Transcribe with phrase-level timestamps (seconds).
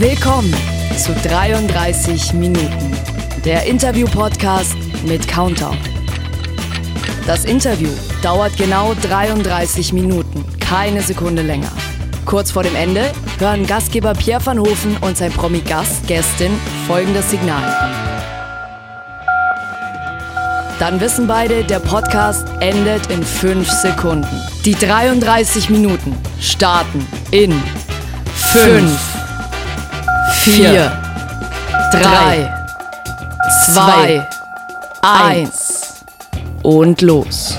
[0.00, 0.54] Willkommen
[0.96, 2.96] zu 33 Minuten,
[3.44, 5.76] der Interview-Podcast mit Countdown.
[7.26, 7.90] Das Interview
[8.22, 11.70] dauert genau 33 Minuten, keine Sekunde länger.
[12.24, 16.52] Kurz vor dem Ende hören Gastgeber Pierre van Hofen und sein Promi-Gast, Gästin,
[16.86, 17.62] folgendes Signal.
[20.78, 24.40] Dann wissen beide, der Podcast endet in 5 Sekunden.
[24.64, 27.52] Die 33 Minuten starten in
[28.34, 29.19] 5,
[30.56, 30.90] 4,
[31.92, 32.52] 3,
[33.72, 34.28] 2,
[35.02, 36.04] 1
[36.62, 37.54] und los.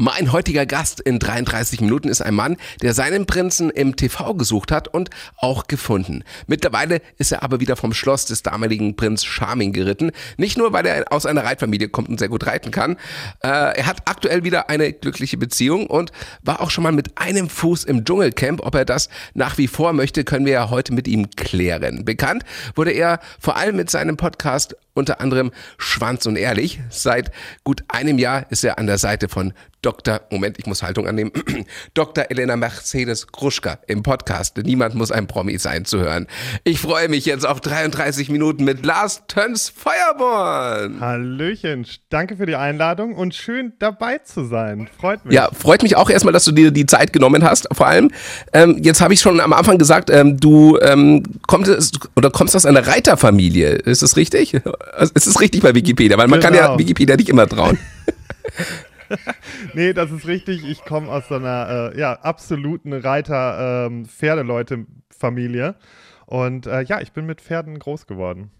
[0.00, 4.70] Mein heutiger Gast in 33 Minuten ist ein Mann, der seinen Prinzen im TV gesucht
[4.70, 6.22] hat und auch gefunden.
[6.46, 10.12] Mittlerweile ist er aber wieder vom Schloss des damaligen Prinz Charming geritten.
[10.36, 12.92] Nicht nur, weil er aus einer Reitfamilie kommt und sehr gut reiten kann.
[13.42, 16.12] Äh, er hat aktuell wieder eine glückliche Beziehung und
[16.44, 18.64] war auch schon mal mit einem Fuß im Dschungelcamp.
[18.64, 22.04] Ob er das nach wie vor möchte, können wir ja heute mit ihm klären.
[22.04, 22.44] Bekannt
[22.76, 26.80] wurde er vor allem mit seinem Podcast unter anderem Schwanz und Ehrlich.
[26.90, 27.30] Seit
[27.64, 29.54] gut einem Jahr ist er an der Seite von.
[30.30, 31.32] Moment, ich muss Haltung annehmen.
[31.94, 32.26] Dr.
[32.30, 34.56] Elena Mercedes Gruschka im Podcast.
[34.58, 36.26] Niemand muss ein Promi sein zu hören.
[36.64, 41.00] Ich freue mich jetzt auf 33 Minuten mit Lars Töns Feuerborn.
[41.00, 44.88] Hallöchen, danke für die Einladung und schön dabei zu sein.
[44.98, 45.34] Freut mich.
[45.34, 47.68] Ja, freut mich auch erstmal, dass du dir die Zeit genommen hast.
[47.72, 48.10] Vor allem,
[48.52, 52.66] ähm, jetzt habe ich schon am Anfang gesagt, ähm, du ähm, kommst oder kommst aus
[52.66, 53.70] einer Reiterfamilie.
[53.70, 54.54] Ist das richtig?
[55.14, 56.18] Ist es richtig bei Wikipedia?
[56.18, 56.50] Weil man genau.
[56.50, 56.78] kann ja genau.
[56.78, 57.78] Wikipedia nicht immer trauen.
[59.74, 60.68] nee, das ist richtig.
[60.68, 65.66] Ich komme aus so einer äh, ja, absoluten Reiter-Pferdeleute-Familie.
[65.66, 65.74] Ähm,
[66.26, 68.50] und äh, ja, ich bin mit Pferden groß geworden.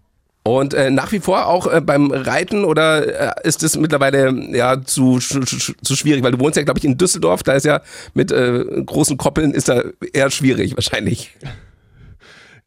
[0.43, 4.81] Und äh, nach wie vor auch äh, beim Reiten oder äh, ist es mittlerweile ja
[4.81, 6.23] zu, zu schwierig?
[6.23, 7.81] Weil du wohnst ja, glaube ich, in Düsseldorf, da ist ja
[8.13, 9.83] mit äh, großen Koppeln ist da
[10.13, 11.35] eher schwierig wahrscheinlich.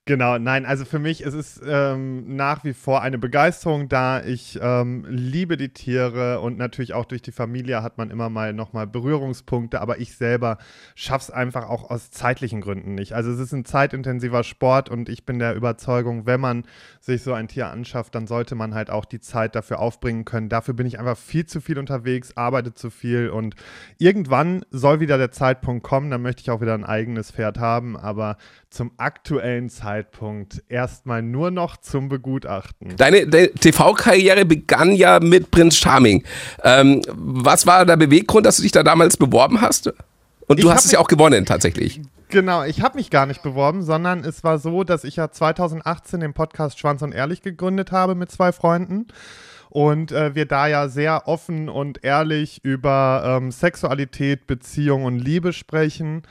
[0.04, 4.20] Genau, nein, also für mich ist es ähm, nach wie vor eine Begeisterung da.
[4.20, 8.52] Ich ähm, liebe die Tiere und natürlich auch durch die Familie hat man immer mal
[8.52, 10.58] nochmal Berührungspunkte, aber ich selber
[10.96, 13.12] schaffe es einfach auch aus zeitlichen Gründen nicht.
[13.12, 16.64] Also es ist ein zeitintensiver Sport und ich bin der Überzeugung, wenn man
[17.00, 20.48] sich so ein Tier anschafft, dann sollte man halt auch die Zeit dafür aufbringen können.
[20.48, 23.54] Dafür bin ich einfach viel zu viel unterwegs, arbeite zu viel und
[23.98, 27.96] irgendwann soll wieder der Zeitpunkt kommen, dann möchte ich auch wieder ein eigenes Pferd haben,
[27.96, 28.36] aber
[28.68, 29.91] zum aktuellen Zeitpunkt
[30.68, 32.96] erstmal nur noch zum Begutachten.
[32.96, 36.24] Deine, deine TV-Karriere begann ja mit Prinz Charming.
[36.62, 39.92] Ähm, was war der Beweggrund, dass du dich da damals beworben hast?
[40.46, 42.00] Und du ich hast es ja auch gewonnen tatsächlich.
[42.28, 46.20] Genau, ich habe mich gar nicht beworben, sondern es war so, dass ich ja 2018
[46.20, 49.08] den Podcast Schwanz und Ehrlich gegründet habe mit zwei Freunden
[49.72, 55.52] und äh, wir da ja sehr offen und ehrlich über ähm, Sexualität, Beziehung und Liebe
[55.52, 56.22] sprechen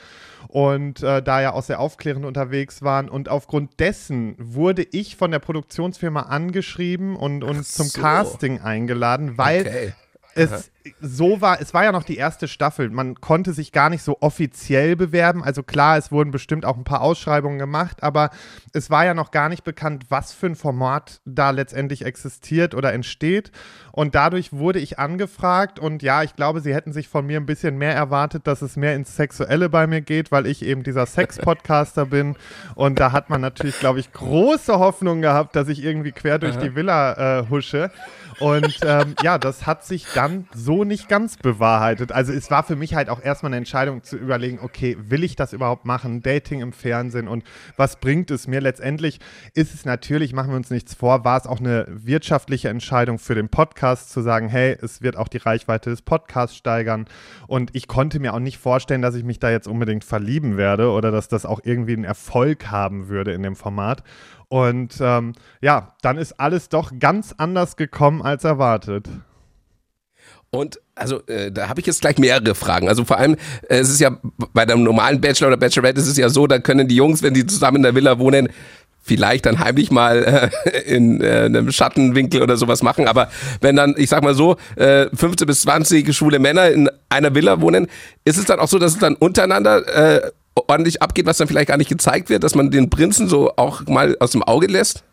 [0.51, 3.09] und äh, da ja auch sehr aufklärend unterwegs waren.
[3.09, 7.84] Und aufgrund dessen wurde ich von der Produktionsfirma angeschrieben und, und so.
[7.84, 9.94] zum Casting eingeladen, weil okay
[10.35, 12.89] es so war, es war ja noch die erste Staffel.
[12.89, 15.43] Man konnte sich gar nicht so offiziell bewerben.
[15.43, 18.29] Also klar, es wurden bestimmt auch ein paar Ausschreibungen gemacht, aber
[18.73, 22.93] es war ja noch gar nicht bekannt, was für ein Format da letztendlich existiert oder
[22.93, 23.51] entsteht.
[23.91, 27.45] Und dadurch wurde ich angefragt und ja, ich glaube, sie hätten sich von mir ein
[27.45, 31.05] bisschen mehr erwartet, dass es mehr ins Sexuelle bei mir geht, weil ich eben dieser
[31.05, 32.37] Sex-Podcaster bin.
[32.75, 36.55] Und da hat man natürlich, glaube ich, große Hoffnung gehabt, dass ich irgendwie quer durch
[36.55, 37.91] die Villa äh, husche.
[38.41, 42.12] Und ähm, ja, das hat sich dann so nicht ganz bewahrheitet.
[42.12, 45.35] Also es war für mich halt auch erstmal eine Entscheidung zu überlegen, okay, will ich
[45.35, 46.22] das überhaupt machen?
[46.24, 47.44] Dating im Fernsehen und
[47.78, 48.59] was bringt es mir?
[48.59, 49.19] Letztendlich
[49.53, 53.35] ist es natürlich, machen wir uns nichts vor, war es auch eine wirtschaftliche Entscheidung für
[53.35, 57.06] den Podcast zu sagen, hey, es wird auch die Reichweite des Podcasts steigern.
[57.46, 60.90] Und ich konnte mir auch nicht vorstellen, dass ich mich da jetzt unbedingt verlieben werde
[60.90, 64.03] oder dass das auch irgendwie einen Erfolg haben würde in dem Format.
[64.51, 65.31] Und ähm,
[65.62, 69.07] ja, dann ist alles doch ganz anders gekommen als erwartet.
[70.50, 72.90] Und also äh, da habe ich jetzt gleich mehrere Fragen.
[72.90, 73.38] Also vor allem,
[73.69, 74.17] äh, es ist ja
[74.53, 77.34] bei einem normalen Bachelor oder Bachelorette ist es ja so, da können die Jungs, wenn
[77.34, 78.49] sie zusammen in der Villa wohnen,
[79.02, 83.08] vielleicht dann heimlich mal äh, in äh, einem Schattenwinkel oder sowas machen.
[83.08, 83.29] Aber
[83.61, 87.61] wenn dann, ich sag mal so, äh, 15 bis 20 schwule Männer in einer Villa
[87.61, 87.87] wohnen,
[88.25, 90.31] ist es dann auch so, dass es dann untereinander äh,
[90.72, 93.85] ordentlich abgeht, was dann vielleicht gar nicht gezeigt wird, dass man den Prinzen so auch
[93.88, 95.03] mal aus dem Auge lässt?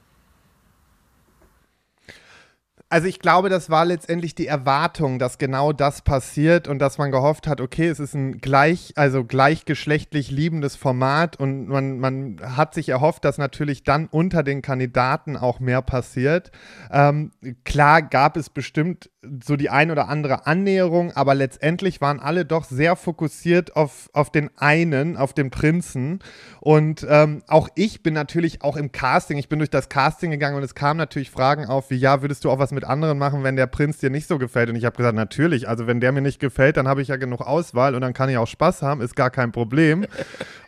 [2.90, 7.10] Also ich glaube, das war letztendlich die Erwartung, dass genau das passiert und dass man
[7.10, 12.72] gehofft hat, okay, es ist ein gleich, also gleichgeschlechtlich liebendes Format und man, man hat
[12.72, 16.50] sich erhofft, dass natürlich dann unter den Kandidaten auch mehr passiert.
[16.90, 17.32] Ähm,
[17.62, 19.10] klar gab es bestimmt
[19.44, 24.30] so die ein oder andere Annäherung, aber letztendlich waren alle doch sehr fokussiert auf, auf
[24.30, 26.20] den einen, auf den Prinzen.
[26.68, 30.54] Und ähm, auch ich bin natürlich auch im Casting, ich bin durch das Casting gegangen
[30.54, 33.42] und es kamen natürlich Fragen auf, wie ja, würdest du auch was mit anderen machen,
[33.42, 34.68] wenn der Prinz dir nicht so gefällt?
[34.68, 37.16] Und ich habe gesagt, natürlich, also wenn der mir nicht gefällt, dann habe ich ja
[37.16, 40.04] genug Auswahl und dann kann ich auch Spaß haben, ist gar kein Problem.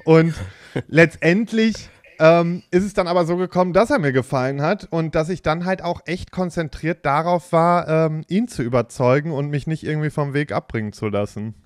[0.05, 0.33] Und
[0.89, 5.29] letztendlich ähm, ist es dann aber so gekommen, dass er mir gefallen hat und dass
[5.29, 9.85] ich dann halt auch echt konzentriert darauf war, ähm, ihn zu überzeugen und mich nicht
[9.85, 11.57] irgendwie vom Weg abbringen zu lassen.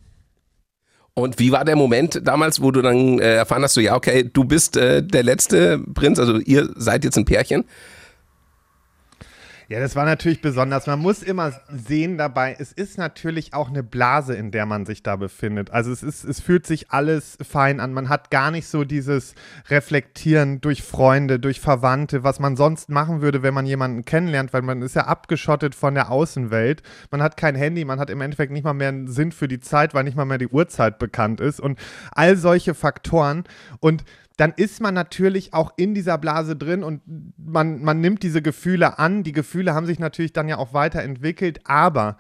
[1.16, 4.28] Und wie war der Moment damals, wo du dann äh, erfahren hast, so ja, okay,
[4.32, 7.64] du bist äh, der letzte Prinz, also ihr seid jetzt ein Pärchen?
[9.69, 10.87] Ja, das war natürlich besonders.
[10.87, 15.02] Man muss immer sehen dabei, es ist natürlich auch eine Blase, in der man sich
[15.02, 15.70] da befindet.
[15.70, 17.94] Also es ist, es fühlt sich alles fein an.
[17.94, 19.34] Man hat gar nicht so dieses
[19.70, 24.62] Reflektieren durch Freunde, durch Verwandte, was man sonst machen würde, wenn man jemanden kennenlernt, weil
[24.62, 26.82] man ist ja abgeschottet von der Außenwelt.
[27.11, 29.61] Man hat kein Handy, man hat im Endeffekt nicht mal mehr einen Sinn für die
[29.61, 31.78] Zeit, weil nicht mal mehr die Uhrzeit bekannt ist und
[32.12, 33.44] all solche Faktoren.
[33.81, 34.05] Und
[34.36, 37.02] dann ist man natürlich auch in dieser Blase drin und
[37.36, 39.22] man, man nimmt diese Gefühle an.
[39.22, 42.16] Die Gefühle haben sich natürlich dann ja auch weiterentwickelt, aber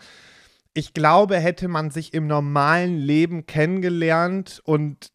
[0.74, 5.12] ich glaube, hätte man sich im normalen Leben kennengelernt und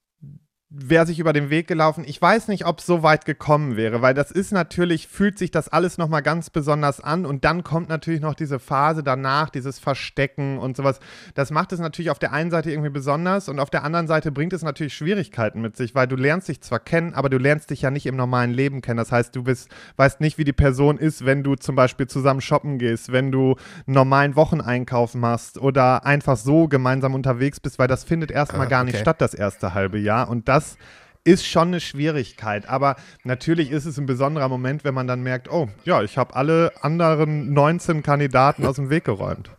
[0.72, 2.04] wäre sich über den Weg gelaufen.
[2.06, 5.50] Ich weiß nicht, ob es so weit gekommen wäre, weil das ist natürlich, fühlt sich
[5.50, 9.80] das alles nochmal ganz besonders an und dann kommt natürlich noch diese Phase danach, dieses
[9.80, 11.00] Verstecken und sowas.
[11.34, 14.32] Das macht es natürlich auf der einen Seite irgendwie besonders und auf der anderen Seite
[14.32, 17.72] bringt es natürlich Schwierigkeiten mit sich, weil du lernst dich zwar kennen, aber du lernst
[17.72, 18.98] dich ja nicht im normalen Leben kennen.
[18.98, 22.42] Das heißt, du bist, weißt nicht, wie die Person ist, wenn du zum Beispiel zusammen
[22.42, 23.56] shoppen gehst, wenn du
[23.88, 28.70] einen normalen Wocheneinkauf machst oder einfach so gemeinsam unterwegs bist, weil das findet erstmal ah,
[28.70, 30.30] gar nicht statt, das erste halbe Jahr.
[30.30, 30.78] Und das das
[31.24, 32.68] ist schon eine Schwierigkeit.
[32.68, 36.36] Aber natürlich ist es ein besonderer Moment, wenn man dann merkt, oh, ja, ich habe
[36.36, 39.50] alle anderen 19 Kandidaten aus dem Weg geräumt.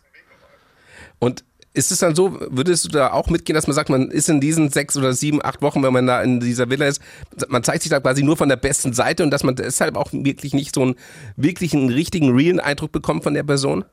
[1.19, 4.29] Und ist es dann so, würdest du da auch mitgehen, dass man sagt, man ist
[4.29, 7.01] in diesen sechs oder sieben, acht Wochen, wenn man da in dieser Villa ist,
[7.49, 10.13] man zeigt sich da quasi nur von der besten Seite und dass man deshalb auch
[10.13, 10.97] wirklich nicht so einen
[11.37, 13.85] wirklichen, richtigen, realen Eindruck bekommt von der Person?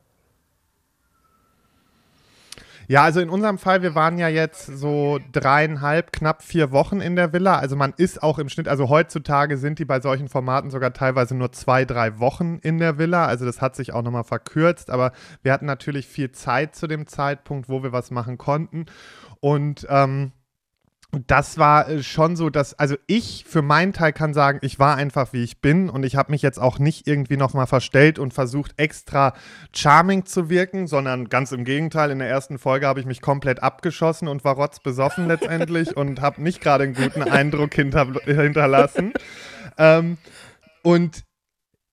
[2.90, 7.18] Ja, also in unserem Fall, wir waren ja jetzt so dreieinhalb, knapp vier Wochen in
[7.18, 7.60] der Villa.
[7.60, 11.36] Also man ist auch im Schnitt, also heutzutage sind die bei solchen Formaten sogar teilweise
[11.36, 13.26] nur zwei, drei Wochen in der Villa.
[13.26, 15.12] Also das hat sich auch nochmal verkürzt, aber
[15.44, 18.86] wir hatten natürlich viel Zeit zu dem Zeitpunkt, wo wir was machen konnten.
[19.42, 20.32] Und ähm,
[21.26, 24.96] das war äh, schon so, dass, also ich für meinen Teil kann sagen, ich war
[24.98, 28.34] einfach wie ich bin und ich habe mich jetzt auch nicht irgendwie nochmal verstellt und
[28.34, 29.34] versucht extra
[29.74, 33.64] charming zu wirken, sondern ganz im Gegenteil, in der ersten Folge habe ich mich komplett
[33.64, 39.14] abgeschossen und war rotzbesoffen letztendlich und habe nicht gerade einen guten Eindruck hinter, hinterlassen.
[39.78, 40.18] Ähm,
[40.84, 41.24] und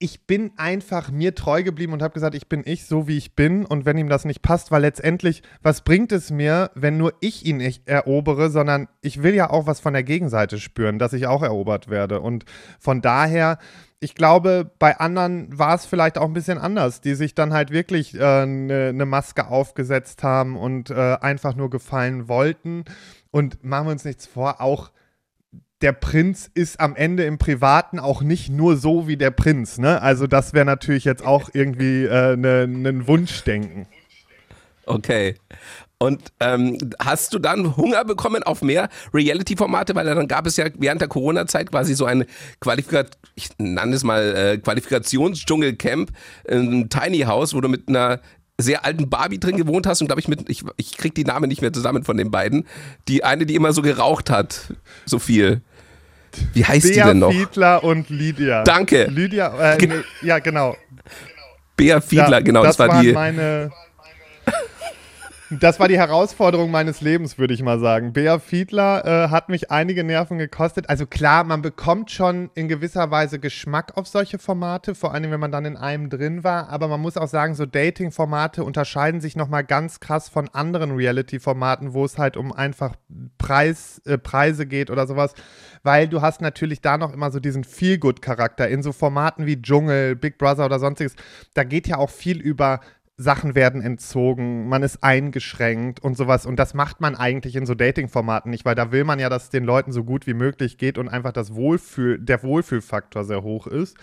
[0.04, 3.34] ich bin einfach mir treu geblieben und habe gesagt, ich bin ich, so wie ich
[3.34, 3.64] bin.
[3.64, 7.46] Und wenn ihm das nicht passt, weil letztendlich, was bringt es mir, wenn nur ich
[7.46, 11.26] ihn nicht erobere, sondern ich will ja auch was von der Gegenseite spüren, dass ich
[11.26, 12.20] auch erobert werde.
[12.20, 12.44] Und
[12.78, 13.56] von daher,
[13.98, 17.70] ich glaube, bei anderen war es vielleicht auch ein bisschen anders, die sich dann halt
[17.70, 22.84] wirklich eine äh, ne Maske aufgesetzt haben und äh, einfach nur gefallen wollten.
[23.30, 24.90] Und machen wir uns nichts vor, auch
[25.84, 29.76] der Prinz ist am Ende im Privaten auch nicht nur so wie der Prinz.
[29.76, 30.00] Ne?
[30.00, 33.86] Also das wäre natürlich jetzt auch irgendwie ein äh, ne, ne Wunschdenken.
[34.86, 35.34] Okay.
[35.98, 39.94] Und ähm, hast du dann Hunger bekommen auf mehr Reality-Formate?
[39.94, 42.24] Weil dann gab es ja während der Corona-Zeit quasi so ein
[42.60, 46.12] Qualifikat, ich nenne es mal äh, Qualifikationsdschungelcamp,
[46.50, 48.20] ein Tiny House, wo du mit einer
[48.56, 51.48] sehr alten Barbie drin gewohnt hast und glaube ich mit, ich, ich krieg die Namen
[51.48, 52.66] nicht mehr zusammen von den beiden.
[53.06, 54.72] Die eine, die immer so geraucht hat,
[55.04, 55.60] so viel.
[56.52, 57.32] Wie heißt Bea die denn noch?
[57.32, 58.62] Fiedler und Lydia.
[58.62, 59.04] Danke.
[59.04, 60.76] Lydia, äh, Ge ja, genau.
[61.76, 63.12] Bea Fiedler, ja, genau, das, das war die.
[63.12, 63.70] Meine,
[65.60, 68.12] das war die Herausforderung meines Lebens, würde ich mal sagen.
[68.12, 70.88] Bea Fiedler äh, hat mich einige Nerven gekostet.
[70.88, 75.40] Also klar, man bekommt schon in gewisser Weise Geschmack auf solche Formate, vor allem wenn
[75.40, 76.68] man dann in einem drin war.
[76.70, 81.94] Aber man muss auch sagen, so Dating-Formate unterscheiden sich nochmal ganz krass von anderen Reality-Formaten,
[81.94, 82.94] wo es halt um einfach
[83.38, 85.34] Preis, äh, Preise geht oder sowas.
[85.82, 90.16] Weil du hast natürlich da noch immer so diesen Feel-Good-Charakter in so Formaten wie Dschungel,
[90.16, 91.16] Big Brother oder sonstiges.
[91.54, 92.80] Da geht ja auch viel über
[93.16, 96.46] Sachen werden entzogen, man ist eingeschränkt und sowas.
[96.46, 99.44] Und das macht man eigentlich in so Dating-Formaten nicht, weil da will man ja, dass
[99.44, 103.44] es den Leuten so gut wie möglich geht und einfach das Wohlfühl, der Wohlfühlfaktor sehr
[103.44, 103.96] hoch ist.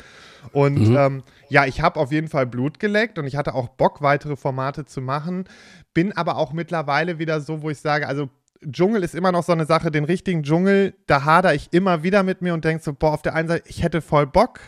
[0.54, 0.98] Und mhm.
[0.98, 4.38] ähm, ja, ich habe auf jeden Fall Blut geleckt und ich hatte auch Bock, weitere
[4.38, 5.44] Formate zu machen.
[5.94, 8.30] Bin aber auch mittlerweile wieder so, wo ich sage, also
[8.66, 12.24] Dschungel ist immer noch so eine Sache, den richtigen Dschungel, da hader ich immer wieder
[12.24, 14.60] mit mir und denke so, boah, auf der einen Seite, ich hätte voll Bock,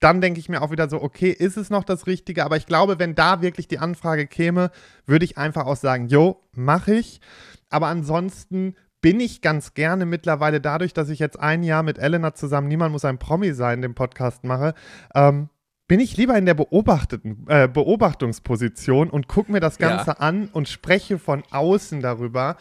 [0.00, 2.44] dann denke ich mir auch wieder so, okay, ist es noch das Richtige?
[2.44, 4.70] Aber ich glaube, wenn da wirklich die Anfrage käme,
[5.06, 7.20] würde ich einfach auch sagen, jo, mache ich.
[7.68, 12.34] Aber ansonsten bin ich ganz gerne mittlerweile dadurch, dass ich jetzt ein Jahr mit Elena
[12.34, 14.74] zusammen Niemand muss ein Promi sein, den Podcast mache,
[15.14, 15.48] ähm,
[15.86, 20.16] bin ich lieber in der beobachteten, äh, Beobachtungsposition und gucke mir das Ganze ja.
[20.18, 22.56] an und spreche von außen darüber.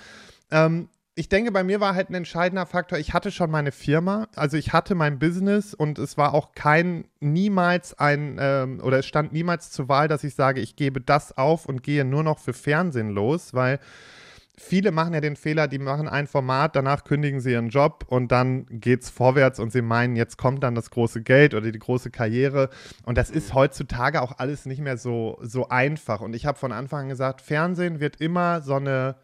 [0.50, 0.88] Ähm,
[1.18, 4.56] ich denke, bei mir war halt ein entscheidender Faktor, ich hatte schon meine Firma, also
[4.56, 9.34] ich hatte mein Business und es war auch kein, niemals ein, ähm, oder es stand
[9.34, 12.54] niemals zur Wahl, dass ich sage, ich gebe das auf und gehe nur noch für
[12.54, 13.80] Fernsehen los, weil
[14.60, 18.32] viele machen ja den Fehler, die machen ein Format, danach kündigen sie ihren Job und
[18.32, 21.80] dann geht es vorwärts und sie meinen, jetzt kommt dann das große Geld oder die
[21.80, 22.70] große Karriere.
[23.06, 26.22] Und das ist heutzutage auch alles nicht mehr so, so einfach.
[26.22, 29.16] Und ich habe von Anfang an gesagt, Fernsehen wird immer so eine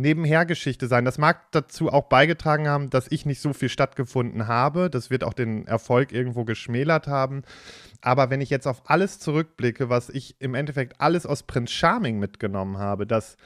[0.00, 1.04] Nebenhergeschichte sein.
[1.04, 4.90] Das mag dazu auch beigetragen haben, dass ich nicht so viel stattgefunden habe.
[4.90, 7.42] Das wird auch den Erfolg irgendwo geschmälert haben.
[8.00, 12.18] Aber wenn ich jetzt auf alles zurückblicke, was ich im Endeffekt alles aus Prince Charming
[12.18, 13.36] mitgenommen habe, dass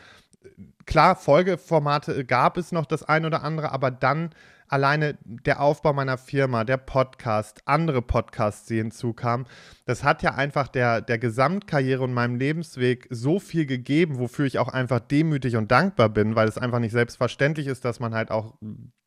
[0.87, 4.31] klar, Folgeformate gab es noch das ein oder andere, aber dann
[4.69, 9.47] alleine der Aufbau meiner Firma, der Podcast, andere Podcasts, die hinzukamen,
[9.87, 14.59] das hat ja einfach der, der Gesamtkarriere und meinem Lebensweg so viel gegeben, wofür ich
[14.59, 18.31] auch einfach demütig und dankbar bin, weil es einfach nicht selbstverständlich ist, dass man halt
[18.31, 18.55] auch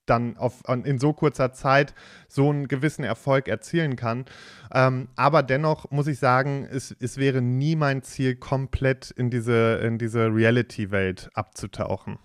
[0.09, 1.93] dann auf, in so kurzer Zeit
[2.27, 4.25] so einen gewissen Erfolg erzielen kann.
[4.73, 9.75] Ähm, aber dennoch muss ich sagen, es, es wäre nie mein Ziel, komplett in diese,
[9.83, 12.17] in diese Reality-Welt abzutauchen.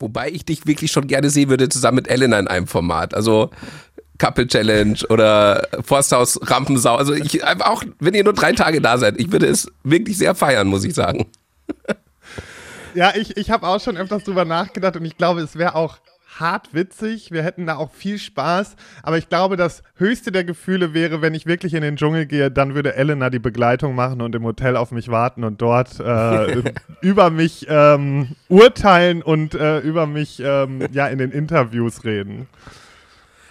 [0.00, 3.14] Wobei ich dich wirklich schon gerne sehen würde, zusammen mit Elena in einem Format.
[3.14, 3.50] Also
[4.18, 6.96] Couple Challenge oder Forsthaus Rampensau.
[6.96, 10.34] Also ich auch, wenn ihr nur drei Tage da seid, ich würde es wirklich sehr
[10.34, 11.26] feiern, muss ich sagen.
[12.94, 15.98] Ja, ich, ich habe auch schon öfters drüber nachgedacht und ich glaube, es wäre auch
[16.40, 17.30] hart witzig.
[17.30, 18.76] Wir hätten da auch viel Spaß.
[19.02, 22.50] Aber ich glaube, das höchste der Gefühle wäre, wenn ich wirklich in den Dschungel gehe,
[22.50, 26.62] dann würde Elena die Begleitung machen und im Hotel auf mich warten und dort äh,
[27.00, 32.48] über mich ähm, urteilen und äh, über mich ähm, ja in den Interviews reden.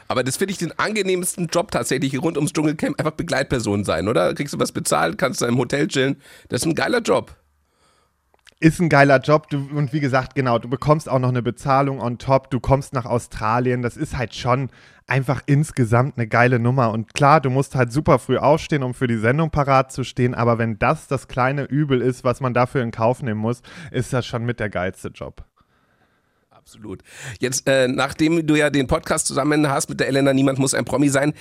[0.10, 4.34] Aber das finde ich den angenehmsten Job tatsächlich rund ums Dschungelcamp, einfach Begleitperson sein, oder?
[4.34, 6.16] Kriegst du was bezahlt, kannst du im Hotel chillen.
[6.48, 7.36] Das ist ein geiler Job
[8.60, 9.50] ist ein geiler Job.
[9.50, 12.50] Du, und wie gesagt, genau, du bekommst auch noch eine Bezahlung on top.
[12.50, 13.82] Du kommst nach Australien.
[13.82, 14.70] Das ist halt schon
[15.06, 16.92] einfach insgesamt eine geile Nummer.
[16.92, 20.34] Und klar, du musst halt super früh aufstehen, um für die Sendung parat zu stehen.
[20.34, 23.62] Aber wenn das das kleine Übel ist, was man dafür in Kauf nehmen muss,
[23.92, 25.44] ist das schon mit der geilste Job.
[26.50, 27.02] Absolut.
[27.40, 30.84] Jetzt, äh, nachdem du ja den Podcast zusammen hast mit der Elena, niemand muss ein
[30.84, 31.34] Promi sein,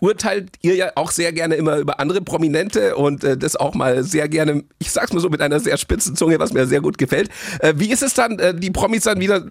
[0.00, 4.02] urteilt ihr ja auch sehr gerne immer über andere Prominente und äh, das auch mal
[4.02, 6.98] sehr gerne, ich sag's mal so mit einer sehr spitzen Zunge, was mir sehr gut
[6.98, 7.30] gefällt.
[7.60, 9.44] Äh, wie ist es dann, äh, die Promis dann wieder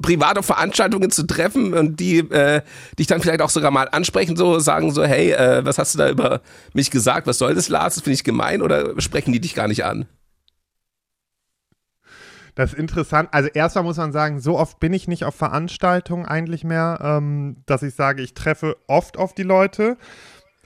[0.00, 2.62] private Veranstaltungen zu treffen und die äh,
[2.98, 5.98] dich dann vielleicht auch sogar mal ansprechen, so sagen so, hey, äh, was hast du
[5.98, 6.40] da über
[6.72, 7.26] mich gesagt?
[7.26, 7.94] Was soll das, Lars?
[7.94, 10.06] Das finde ich gemein oder sprechen die dich gar nicht an?
[12.54, 13.30] Das ist interessant.
[13.32, 17.56] Also erstmal muss man sagen, so oft bin ich nicht auf Veranstaltungen eigentlich mehr, ähm,
[17.66, 19.96] dass ich sage, ich treffe oft auf die Leute.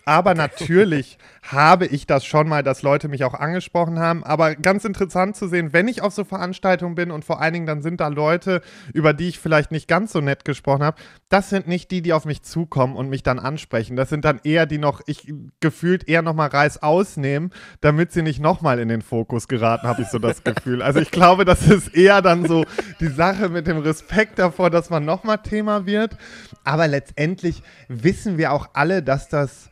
[0.09, 4.23] Aber natürlich habe ich das schon mal, dass Leute mich auch angesprochen haben.
[4.23, 7.67] Aber ganz interessant zu sehen, wenn ich auf so Veranstaltungen bin und vor allen Dingen
[7.67, 8.63] dann sind da Leute,
[8.95, 10.97] über die ich vielleicht nicht ganz so nett gesprochen habe,
[11.29, 13.97] das sind nicht die, die auf mich zukommen und mich dann ansprechen.
[13.97, 18.39] Das sind dann eher die noch, ich gefühlt eher nochmal Reis ausnehmen, damit sie nicht
[18.41, 20.83] nochmal in den Fokus geraten, habe ich so das Gefühl.
[20.83, 22.65] Also ich glaube, das ist eher dann so
[23.01, 26.17] die Sache mit dem Respekt davor, dass man nochmal Thema wird.
[26.63, 29.71] Aber letztendlich wissen wir auch alle, dass das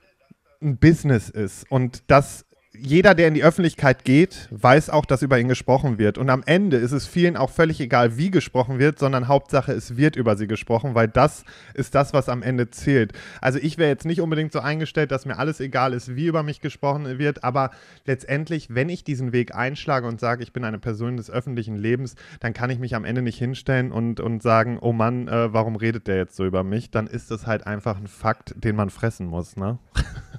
[0.64, 2.44] ein Business ist und dass
[2.76, 6.18] jeder, der in die Öffentlichkeit geht, weiß auch, dass über ihn gesprochen wird.
[6.18, 9.96] Und am Ende ist es vielen auch völlig egal, wie gesprochen wird, sondern Hauptsache, es
[9.96, 11.44] wird über sie gesprochen, weil das
[11.74, 13.12] ist das, was am Ende zählt.
[13.40, 16.42] Also ich wäre jetzt nicht unbedingt so eingestellt, dass mir alles egal ist, wie über
[16.42, 17.70] mich gesprochen wird, aber
[18.06, 22.16] letztendlich, wenn ich diesen Weg einschlage und sage, ich bin eine Person des öffentlichen Lebens,
[22.40, 25.76] dann kann ich mich am Ende nicht hinstellen und, und sagen, oh Mann, äh, warum
[25.76, 26.90] redet der jetzt so über mich?
[26.90, 29.78] Dann ist das halt einfach ein Fakt, den man fressen muss, ne?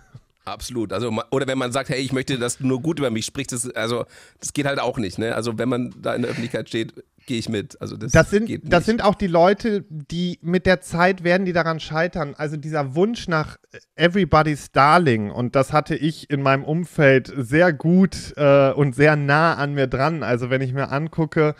[0.46, 0.94] Absolut.
[0.94, 3.52] Also, oder wenn man sagt, hey, ich möchte, dass du nur gut über mich sprichst,
[3.52, 4.06] das, also,
[4.40, 5.18] das geht halt auch nicht.
[5.18, 5.34] Ne?
[5.34, 6.94] Also, wenn man da in der Öffentlichkeit steht,
[7.26, 7.82] gehe ich mit.
[7.82, 11.54] Also, das, das sind, das sind auch die Leute, die mit der Zeit werden, die
[11.54, 12.36] daran scheitern.
[12.38, 13.58] Also, dieser Wunsch nach
[13.96, 19.56] Everybody's Darling, und das hatte ich in meinem Umfeld sehr gut äh, und sehr nah
[19.56, 20.22] an mir dran.
[20.22, 21.56] Also, wenn ich mir angucke,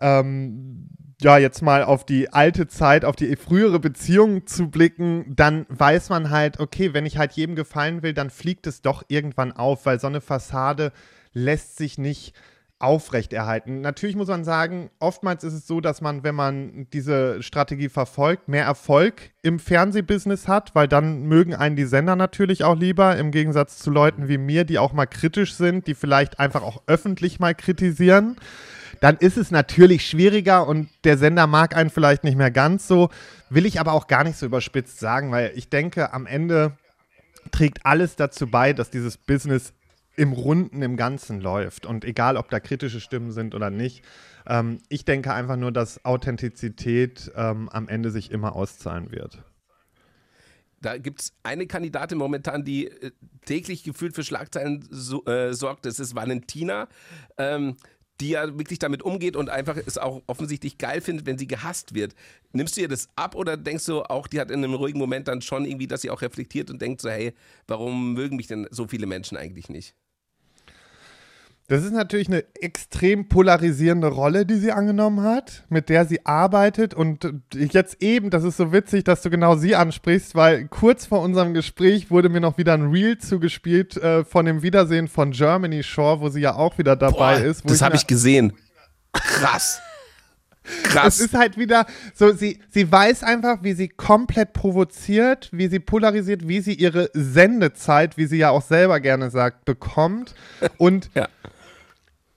[0.00, 5.66] ähm, ja, jetzt mal auf die alte Zeit, auf die frühere Beziehung zu blicken, dann
[5.68, 9.50] weiß man halt, okay, wenn ich halt jedem gefallen will, dann fliegt es doch irgendwann
[9.50, 10.92] auf, weil so eine Fassade
[11.32, 12.34] lässt sich nicht
[12.78, 13.80] aufrechterhalten.
[13.80, 18.46] Natürlich muss man sagen, oftmals ist es so, dass man, wenn man diese Strategie verfolgt,
[18.46, 23.32] mehr Erfolg im Fernsehbusiness hat, weil dann mögen einen die Sender natürlich auch lieber, im
[23.32, 27.40] Gegensatz zu Leuten wie mir, die auch mal kritisch sind, die vielleicht einfach auch öffentlich
[27.40, 28.36] mal kritisieren
[29.00, 33.10] dann ist es natürlich schwieriger und der Sender mag einen vielleicht nicht mehr ganz so.
[33.50, 36.76] Will ich aber auch gar nicht so überspitzt sagen, weil ich denke, am Ende
[37.50, 39.72] trägt alles dazu bei, dass dieses Business
[40.16, 41.86] im Runden, im Ganzen läuft.
[41.86, 44.04] Und egal, ob da kritische Stimmen sind oder nicht,
[44.46, 49.44] ähm, ich denke einfach nur, dass Authentizität ähm, am Ende sich immer auszahlen wird.
[50.80, 53.12] Da gibt es eine Kandidatin momentan, die äh,
[53.44, 55.86] täglich gefühlt für Schlagzeilen so, äh, sorgt.
[55.86, 56.88] Das ist Valentina.
[57.36, 57.76] Ähm,
[58.20, 61.94] die ja wirklich damit umgeht und einfach es auch offensichtlich geil findet, wenn sie gehasst
[61.94, 62.14] wird.
[62.52, 65.28] Nimmst du ihr das ab oder denkst du auch, die hat in einem ruhigen Moment
[65.28, 67.34] dann schon irgendwie, dass sie auch reflektiert und denkt so, hey,
[67.66, 69.94] warum mögen mich denn so viele Menschen eigentlich nicht?
[71.68, 76.94] Das ist natürlich eine extrem polarisierende Rolle, die sie angenommen hat, mit der sie arbeitet.
[76.94, 81.20] Und jetzt eben, das ist so witzig, dass du genau sie ansprichst, weil kurz vor
[81.20, 85.82] unserem Gespräch wurde mir noch wieder ein Reel zugespielt äh, von dem Wiedersehen von Germany
[85.82, 87.68] Shore, wo sie ja auch wieder dabei Boah, ist.
[87.68, 88.54] das habe ich gesehen.
[89.12, 89.82] Krass.
[90.84, 91.16] Krass.
[91.16, 91.84] Es ist halt wieder
[92.14, 97.10] so, sie, sie weiß einfach, wie sie komplett provoziert, wie sie polarisiert, wie sie ihre
[97.12, 100.34] Sendezeit, wie sie ja auch selber gerne sagt, bekommt.
[100.78, 101.28] Und ja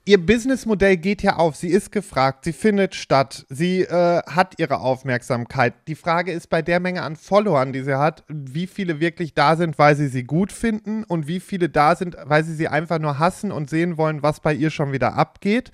[0.05, 1.55] ihr Businessmodell geht ja auf.
[1.55, 5.73] Sie ist gefragt, sie findet statt, sie äh, hat ihre Aufmerksamkeit.
[5.87, 9.55] Die Frage ist bei der Menge an Followern, die sie hat, wie viele wirklich da
[9.55, 12.99] sind, weil sie sie gut finden und wie viele da sind, weil sie sie einfach
[12.99, 15.71] nur hassen und sehen wollen, was bei ihr schon wieder abgeht.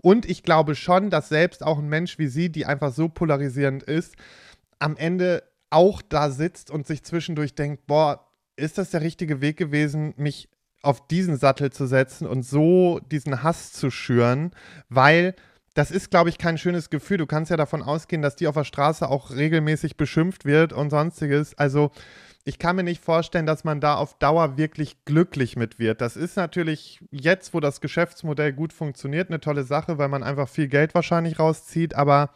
[0.00, 3.82] Und ich glaube schon, dass selbst auch ein Mensch wie sie, die einfach so polarisierend
[3.82, 4.14] ist,
[4.78, 9.58] am Ende auch da sitzt und sich zwischendurch denkt, boah, ist das der richtige Weg
[9.58, 10.48] gewesen, mich
[10.86, 14.52] auf diesen Sattel zu setzen und so diesen Hass zu schüren,
[14.88, 15.34] weil
[15.74, 17.18] das ist, glaube ich, kein schönes Gefühl.
[17.18, 20.88] Du kannst ja davon ausgehen, dass die auf der Straße auch regelmäßig beschimpft wird und
[20.88, 21.56] sonstiges.
[21.58, 21.90] Also
[22.44, 26.00] ich kann mir nicht vorstellen, dass man da auf Dauer wirklich glücklich mit wird.
[26.00, 30.48] Das ist natürlich jetzt, wo das Geschäftsmodell gut funktioniert, eine tolle Sache, weil man einfach
[30.48, 32.30] viel Geld wahrscheinlich rauszieht, aber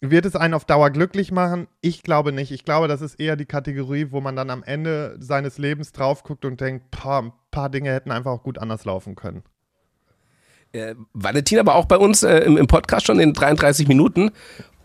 [0.00, 1.68] wird es einen auf Dauer glücklich machen?
[1.80, 2.52] Ich glaube nicht.
[2.52, 6.22] Ich glaube, das ist eher die Kategorie, wo man dann am Ende seines Lebens drauf
[6.22, 9.42] guckt und denkt, ein paar Dinge hätten einfach auch gut anders laufen können.
[10.72, 14.30] Äh, Valentina war auch bei uns äh, im, im, Podcast schon in 33 Minuten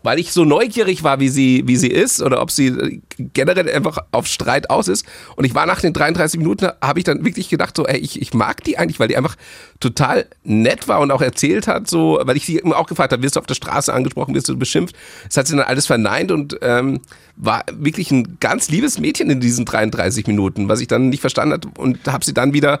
[0.02, 3.98] weil ich so neugierig war, wie sie, wie sie ist oder ob sie generell einfach
[4.10, 5.06] auf Streit aus ist.
[5.36, 8.20] Und ich war nach den 33 Minuten, habe ich dann wirklich gedacht, so, ey, ich,
[8.20, 9.36] ich mag die eigentlich, weil die einfach
[9.80, 13.22] total nett war und auch erzählt hat, so, weil ich sie immer auch gefragt habe,
[13.22, 14.94] wirst du auf der Straße angesprochen, wirst du beschimpft?
[15.26, 17.00] Das hat sie dann alles verneint und ähm,
[17.36, 21.54] war wirklich ein ganz liebes Mädchen in diesen 33 Minuten, was ich dann nicht verstanden
[21.54, 22.80] habe und habe sie dann wieder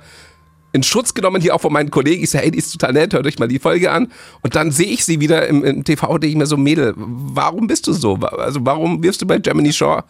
[0.72, 2.22] in Schutz genommen, hier auch von meinen Kollegen.
[2.22, 4.08] Ich sage, hey, die ist total nett, hört euch mal die Folge an.
[4.42, 7.66] Und dann sehe ich sie wieder im, im TV, denke ich mir so, Mädel, warum
[7.66, 8.14] bist du so?
[8.16, 10.04] Also warum wirfst du bei Germany Shore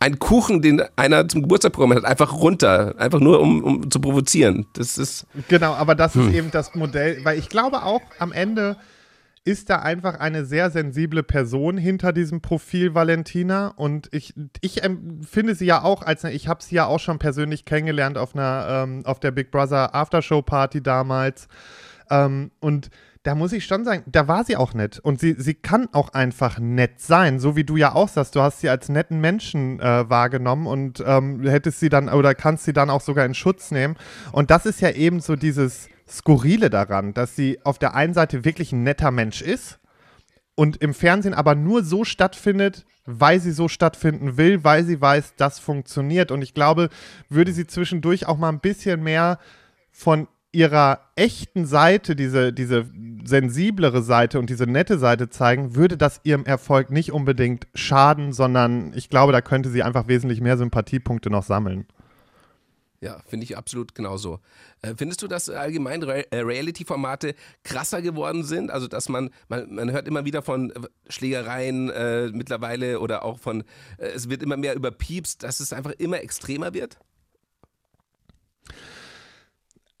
[0.00, 4.00] einen Kuchen, den einer zum Geburtstag programmiert hat, einfach runter, einfach nur um, um zu
[4.00, 4.66] provozieren.
[4.72, 6.28] Das ist genau, aber das hm.
[6.28, 8.76] ist eben das Modell, weil ich glaube auch am Ende
[9.44, 14.82] ist da einfach eine sehr sensible Person hinter diesem Profil Valentina und ich, ich
[15.28, 18.66] finde sie ja auch als ich habe sie ja auch schon persönlich kennengelernt auf einer
[18.68, 21.48] ähm, auf der Big Brother Aftershow Party damals
[22.10, 22.90] ähm, und
[23.22, 24.98] da muss ich schon sagen, da war sie auch nett.
[24.98, 28.34] Und sie, sie kann auch einfach nett sein, so wie du ja auch sagst.
[28.34, 32.64] Du hast sie als netten Menschen äh, wahrgenommen und ähm, hättest sie dann oder kannst
[32.64, 33.96] sie dann auch sogar in Schutz nehmen.
[34.32, 38.44] Und das ist ja eben so dieses, Skurrile daran, dass sie auf der einen Seite
[38.44, 39.78] wirklich ein netter Mensch ist
[40.54, 45.34] und im Fernsehen aber nur so stattfindet, weil sie so stattfinden will, weil sie weiß,
[45.36, 46.30] das funktioniert.
[46.30, 46.90] Und ich glaube,
[47.28, 49.38] würde sie zwischendurch auch mal ein bisschen mehr
[49.90, 52.86] von ihrer echten Seite, diese, diese
[53.24, 58.92] sensiblere Seite und diese nette Seite zeigen, würde das ihrem Erfolg nicht unbedingt schaden, sondern
[58.94, 61.86] ich glaube, da könnte sie einfach wesentlich mehr Sympathiepunkte noch sammeln.
[63.02, 64.40] Ja, finde ich absolut genauso.
[64.82, 67.34] Äh, findest du, dass allgemein äh, Reality-Formate
[67.64, 68.70] krasser geworden sind?
[68.70, 73.38] Also, dass man, man, man hört immer wieder von äh, Schlägereien äh, mittlerweile oder auch
[73.38, 73.62] von,
[73.96, 76.98] äh, es wird immer mehr überpiepst, dass es einfach immer extremer wird?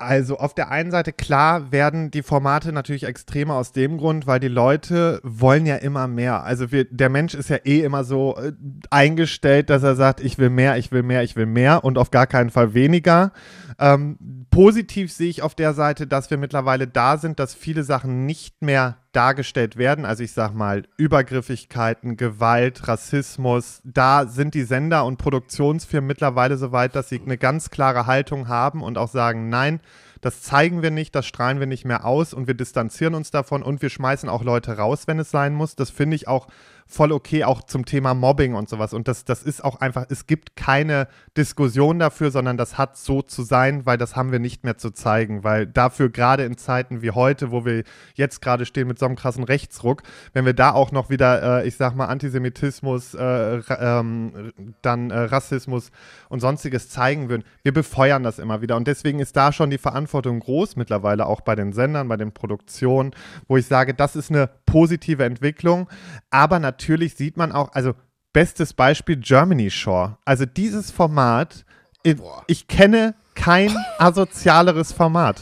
[0.00, 4.40] Also auf der einen Seite klar werden die Formate natürlich extremer aus dem Grund, weil
[4.40, 6.42] die Leute wollen ja immer mehr.
[6.42, 8.52] Also wir, der Mensch ist ja eh immer so äh,
[8.88, 12.10] eingestellt, dass er sagt, ich will mehr, ich will mehr, ich will mehr und auf
[12.10, 13.32] gar keinen Fall weniger.
[13.78, 18.26] Ähm, positiv sehe ich auf der Seite, dass wir mittlerweile da sind, dass viele Sachen
[18.26, 20.04] nicht mehr dargestellt werden.
[20.04, 23.80] Also ich sage mal Übergriffigkeiten, Gewalt, Rassismus.
[23.84, 28.48] Da sind die Sender und Produktionsfirmen mittlerweile so weit, dass sie eine ganz klare Haltung
[28.48, 29.80] haben und auch sagen, nein,
[30.20, 33.62] das zeigen wir nicht, das strahlen wir nicht mehr aus und wir distanzieren uns davon
[33.62, 35.74] und wir schmeißen auch Leute raus, wenn es sein muss.
[35.74, 36.48] Das finde ich auch
[36.90, 38.92] voll okay, auch zum Thema Mobbing und sowas.
[38.92, 43.22] Und das, das ist auch einfach, es gibt keine Diskussion dafür, sondern das hat so
[43.22, 45.44] zu sein, weil das haben wir nicht mehr zu zeigen.
[45.44, 49.14] Weil dafür gerade in Zeiten wie heute, wo wir jetzt gerade stehen mit so einem
[49.14, 54.52] krassen Rechtsruck, wenn wir da auch noch wieder, äh, ich sag mal, Antisemitismus, äh, ähm,
[54.82, 55.92] dann äh, Rassismus
[56.28, 58.76] und sonstiges zeigen würden, wir befeuern das immer wieder.
[58.76, 62.32] Und deswegen ist da schon die Verantwortung groß, mittlerweile auch bei den Sendern, bei den
[62.32, 63.12] Produktionen,
[63.46, 65.88] wo ich sage, das ist eine positive Entwicklung.
[66.30, 67.94] Aber natürlich sieht man auch, also
[68.32, 70.18] bestes Beispiel Germany Shore.
[70.24, 71.64] Also dieses Format,
[72.02, 72.16] ich,
[72.46, 75.40] ich kenne kein asozialeres Format.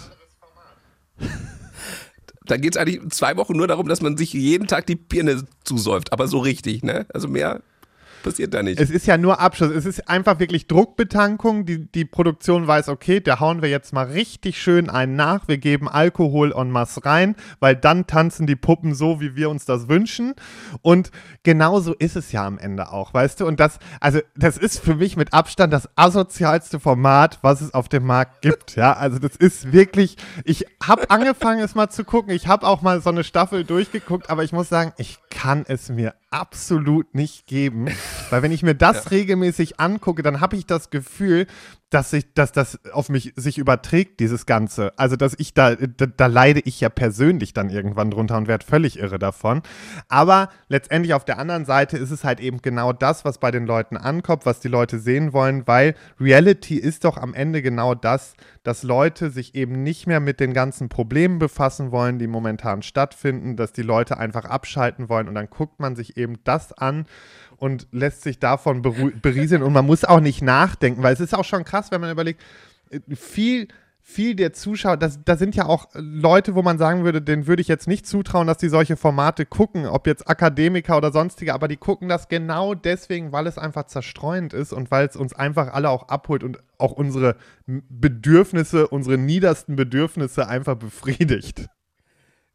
[2.45, 5.45] Da geht es eigentlich zwei Wochen nur darum, dass man sich jeden Tag die Birne
[5.65, 7.07] zusäuft, aber so richtig, ne?
[7.13, 7.63] Also mehr
[8.23, 8.81] passiert da nicht.
[8.81, 9.71] Es ist ja nur Abschluss.
[9.71, 11.67] Es ist einfach wirklich Druckbetankung.
[11.67, 15.49] Die, die Produktion weiß, okay, da hauen wir jetzt mal richtig schön einen nach.
[15.49, 19.65] Wir geben Alkohol en masse rein, weil dann tanzen die Puppen so, wie wir uns
[19.65, 20.35] das wünschen.
[20.83, 21.11] Und
[21.43, 23.47] genauso ist es ja am Ende auch, weißt du?
[23.47, 27.89] Und das, also, das ist für mich mit Abstand das asozialste Format, was es auf
[27.89, 28.77] dem Markt gibt.
[28.77, 32.33] Ja, also, das ist wirklich, ich habe angefangen, es mal zu gucken.
[32.33, 35.89] Ich habe auch mal so eine Staffel durchgeguckt, aber ich muss sagen, ich kann es
[35.89, 37.89] mir absolut nicht geben.
[38.31, 39.11] Weil wenn ich mir das ja.
[39.11, 41.47] regelmäßig angucke, dann habe ich das Gefühl,
[41.91, 44.93] dass sich, dass das auf mich sich überträgt, dieses Ganze.
[44.99, 48.67] Also, dass ich da, da, da leide ich ja persönlich dann irgendwann drunter und werde
[48.67, 49.63] völlig irre davon.
[50.09, 53.67] Aber letztendlich auf der anderen Seite ist es halt eben genau das, was bei den
[53.67, 58.35] Leuten ankommt, was die Leute sehen wollen, weil Reality ist doch am Ende genau das,
[58.65, 63.57] dass Leute sich eben nicht mehr mit den ganzen Problemen befassen wollen, die momentan stattfinden,
[63.57, 67.07] dass die Leute einfach abschalten wollen und dann guckt man sich eben das an
[67.59, 71.45] und lässt sich davon berieseln und man muss auch nicht nachdenken, weil es ist auch
[71.45, 72.41] schon krass, wenn man überlegt,
[72.91, 73.69] äh, viel
[74.09, 77.61] viel der Zuschauer, das, da sind ja auch Leute, wo man sagen würde, denen würde
[77.61, 81.69] ich jetzt nicht zutrauen, dass die solche Formate gucken, ob jetzt Akademiker oder sonstige, aber
[81.69, 85.75] die gucken das genau deswegen, weil es einfach zerstreuend ist und weil es uns einfach
[85.75, 91.69] alle auch abholt und auch unsere Bedürfnisse, unsere niedersten Bedürfnisse einfach befriedigt.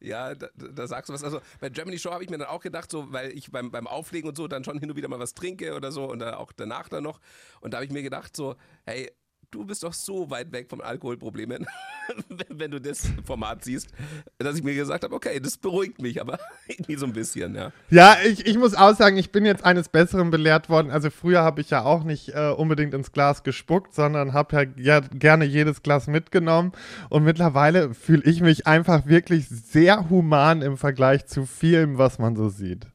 [0.04, 1.24] Ja, da, da, sagst du was.
[1.24, 3.88] Also bei Germany Show habe ich mir dann auch gedacht, so, weil ich beim, beim
[3.88, 6.34] Auflegen und so dann schon hin und wieder mal was trinke oder so und dann
[6.34, 7.22] auch danach dann noch.
[7.62, 9.12] Und da habe ich mir gedacht, so, hey,
[9.54, 11.50] du bist doch so weit weg vom Alkoholproblem,
[12.50, 13.89] wenn du das Format siehst,
[14.38, 17.72] dass ich mir gesagt habe, okay, das beruhigt mich, aber irgendwie so ein bisschen, ja.
[17.89, 20.92] Ja, ich, ich muss auch sagen, ich bin jetzt eines Besseren belehrt worden.
[20.92, 25.00] Also früher habe ich ja auch nicht äh, unbedingt ins Glas gespuckt, sondern habe ja,
[25.00, 26.72] ja gerne jedes Glas mitgenommen.
[27.10, 32.36] Und mittlerweile fühle ich mich einfach wirklich sehr human im Vergleich zu vielem, was man
[32.36, 32.88] so sieht.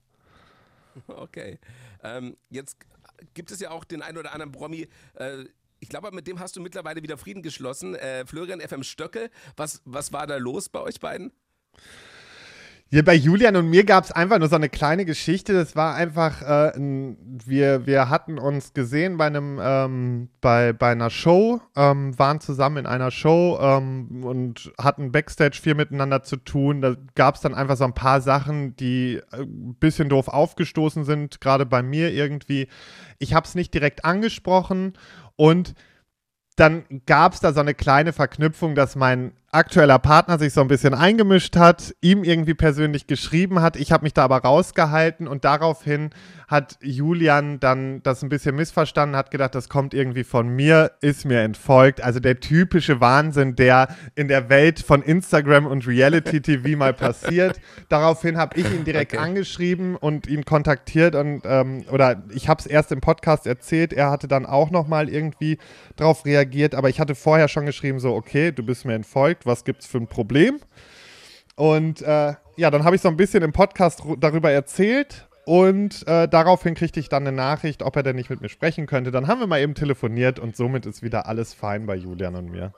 [1.07, 1.59] Okay.
[2.03, 2.77] Ähm, jetzt
[3.35, 5.44] gibt es ja auch den einen oder anderen Promi, äh,
[5.81, 7.95] ich glaube, mit dem hast du mittlerweile wieder Frieden geschlossen.
[7.95, 11.33] Äh, Florian FM Stöcke, was, was war da los bei euch beiden?
[12.90, 15.53] Hier bei Julian und mir gab es einfach nur so eine kleine Geschichte.
[15.53, 20.92] Das war einfach, äh, ein, wir, wir hatten uns gesehen bei einem, ähm, bei, bei
[20.92, 26.37] einer Show, ähm, waren zusammen in einer Show ähm, und hatten Backstage viel miteinander zu
[26.37, 26.81] tun.
[26.81, 31.05] Da gab es dann einfach so ein paar Sachen, die ein äh, bisschen doof aufgestoßen
[31.05, 32.68] sind, gerade bei mir irgendwie.
[33.18, 34.94] Ich habe es nicht direkt angesprochen
[35.37, 35.74] und
[36.57, 40.69] dann gab es da so eine kleine Verknüpfung, dass mein aktueller Partner sich so ein
[40.69, 43.77] bisschen eingemischt hat, ihm irgendwie persönlich geschrieben hat.
[43.77, 46.11] Ich habe mich da aber rausgehalten und daraufhin
[46.49, 51.27] hat Julian dann das ein bisschen missverstanden, hat gedacht, das kommt irgendwie von mir, ist
[51.27, 52.03] mir entfolgt.
[52.03, 57.61] Also der typische Wahnsinn, der in der Welt von Instagram und Reality TV mal passiert.
[57.91, 59.23] Daraufhin habe ich ihn direkt okay.
[59.23, 63.93] angeschrieben und ihn kontaktiert und ähm, oder ich habe es erst im Podcast erzählt.
[63.93, 65.59] Er hatte dann auch noch mal irgendwie
[65.97, 69.46] darauf reagiert, aber ich hatte vorher schon geschrieben so, okay, du bist mir entfolgt gefragt,
[69.46, 70.61] was gibt es für ein Problem.
[71.57, 76.29] Und äh, ja, dann habe ich so ein bisschen im Podcast darüber erzählt und äh,
[76.29, 79.11] daraufhin kriegte ich dann eine Nachricht, ob er denn nicht mit mir sprechen könnte.
[79.11, 82.51] Dann haben wir mal eben telefoniert und somit ist wieder alles fein bei Julian und
[82.51, 82.72] mir.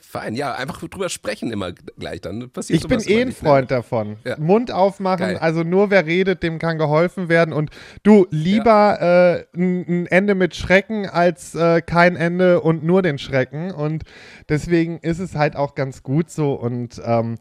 [0.00, 3.34] Fein, ja, einfach drüber sprechen immer gleich, dann passiert Ich bin eh ein ne?
[3.34, 4.16] Freund davon.
[4.24, 4.38] Ja.
[4.38, 5.38] Mund aufmachen, Geil.
[5.38, 7.52] also nur wer redet, dem kann geholfen werden.
[7.52, 7.70] Und
[8.04, 9.34] du, lieber ja.
[9.34, 13.72] äh, ein Ende mit Schrecken als äh, kein Ende und nur den Schrecken.
[13.72, 14.04] Und
[14.48, 16.54] deswegen ist es halt auch ganz gut so.
[16.54, 17.36] Und ähm,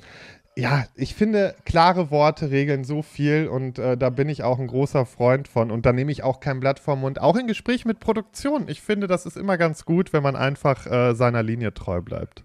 [0.58, 4.66] ja, ich finde, klare Worte regeln so viel und äh, da bin ich auch ein
[4.66, 7.22] großer Freund von und da nehme ich auch kein Blatt vom Mund.
[7.22, 8.64] Auch im Gespräch mit Produktion.
[8.68, 12.44] Ich finde, das ist immer ganz gut, wenn man einfach äh, seiner Linie treu bleibt.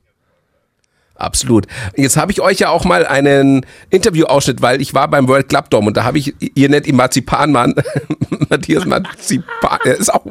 [1.14, 1.66] Absolut.
[1.96, 5.70] Jetzt habe ich euch ja auch mal einen Interviewausschnitt, weil ich war beim World Club
[5.70, 7.74] Dome und da habe ich, ihr nennt ihn Marzipanmann,
[8.50, 10.26] Matthias Marzipan, er ist auch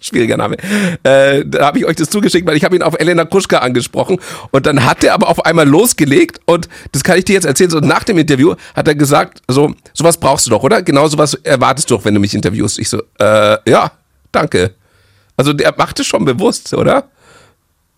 [0.00, 0.56] schwieriger Name.
[1.02, 4.18] Äh, da habe ich euch das zugeschickt, weil ich habe ihn auf Elena Kruschka angesprochen
[4.50, 7.70] und dann hat er aber auf einmal losgelegt und das kann ich dir jetzt erzählen.
[7.70, 10.82] So nach dem Interview hat er gesagt, so sowas brauchst du doch, oder?
[10.82, 12.78] Genau sowas erwartest du doch, wenn du mich interviewst.
[12.78, 13.92] Ich so, äh, ja,
[14.32, 14.74] danke.
[15.36, 17.04] Also der macht es schon bewusst, oder?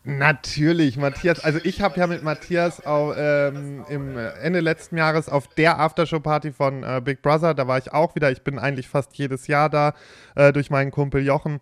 [0.04, 1.38] Natürlich, Matthias.
[1.44, 6.50] Also ich habe ja mit Matthias auch, ähm, im Ende letzten Jahres auf der Aftershow-Party
[6.52, 8.32] von äh, Big Brother, da war ich auch wieder.
[8.32, 9.94] Ich bin eigentlich fast jedes Jahr da
[10.34, 11.60] äh, durch meinen Kumpel Jochen.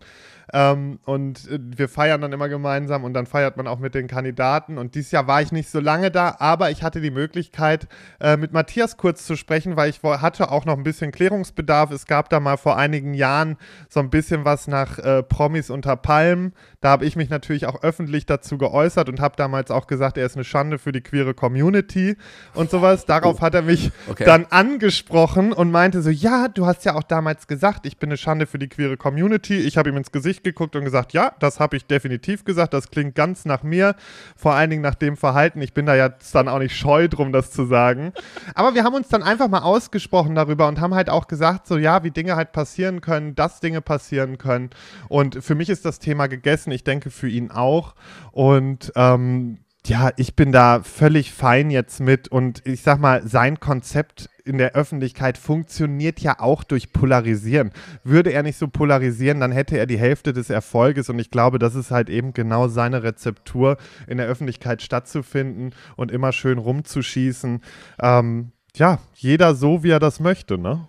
[0.53, 4.07] Ähm, und äh, wir feiern dann immer gemeinsam und dann feiert man auch mit den
[4.07, 4.77] Kandidaten.
[4.77, 7.87] Und dieses Jahr war ich nicht so lange da, aber ich hatte die Möglichkeit,
[8.19, 11.91] äh, mit Matthias kurz zu sprechen, weil ich hatte auch noch ein bisschen Klärungsbedarf.
[11.91, 13.57] Es gab da mal vor einigen Jahren
[13.89, 16.53] so ein bisschen was nach äh, Promis unter Palmen.
[16.81, 20.25] Da habe ich mich natürlich auch öffentlich dazu geäußert und habe damals auch gesagt, er
[20.25, 22.17] ist eine Schande für die queere Community
[22.53, 23.05] und sowas.
[23.05, 23.41] Darauf oh.
[23.41, 24.25] hat er mich okay.
[24.25, 28.17] dann angesprochen und meinte so, ja, du hast ja auch damals gesagt, ich bin eine
[28.17, 29.59] Schande für die queere Community.
[29.59, 32.73] Ich habe ihm ins Gesicht Gesicht geguckt und gesagt, ja, das habe ich definitiv gesagt,
[32.73, 33.95] das klingt ganz nach mir,
[34.35, 35.61] vor allen Dingen nach dem Verhalten.
[35.61, 38.13] Ich bin da jetzt dann auch nicht scheu drum, das zu sagen.
[38.55, 41.77] Aber wir haben uns dann einfach mal ausgesprochen darüber und haben halt auch gesagt, so
[41.77, 44.69] ja, wie Dinge halt passieren können, dass Dinge passieren können.
[45.07, 47.95] Und für mich ist das Thema gegessen, ich denke für ihn auch.
[48.31, 53.59] Und ähm, ja, ich bin da völlig fein jetzt mit und ich sag mal, sein
[53.59, 57.71] Konzept in der Öffentlichkeit funktioniert ja auch durch Polarisieren.
[58.03, 61.59] Würde er nicht so polarisieren, dann hätte er die Hälfte des Erfolges und ich glaube,
[61.59, 63.77] das ist halt eben genau seine Rezeptur,
[64.07, 67.61] in der Öffentlichkeit stattzufinden und immer schön rumzuschießen.
[68.01, 70.87] Ähm, ja, jeder so, wie er das möchte, ne?